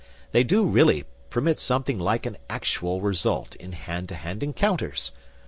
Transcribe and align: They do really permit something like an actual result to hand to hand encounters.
They 0.31 0.43
do 0.43 0.65
really 0.65 1.03
permit 1.29 1.59
something 1.59 1.99
like 1.99 2.25
an 2.25 2.35
actual 2.49 3.01
result 3.01 3.51
to 3.51 3.67
hand 3.71 4.09
to 4.09 4.15
hand 4.15 4.41
encounters. 4.41 5.11